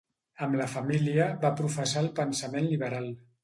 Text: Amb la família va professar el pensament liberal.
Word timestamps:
Amb 0.45 0.57
la 0.61 0.65
família 0.75 1.29
va 1.45 1.53
professar 1.61 2.05
el 2.05 2.11
pensament 2.23 2.69
liberal. 2.77 3.11